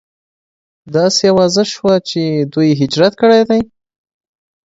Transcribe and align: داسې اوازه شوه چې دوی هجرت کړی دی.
داسې 0.95 1.23
اوازه 1.33 1.63
شوه 1.73 1.95
چې 2.09 2.21
دوی 2.53 2.69
هجرت 2.81 3.13
کړی 3.21 3.41
دی. 3.49 3.61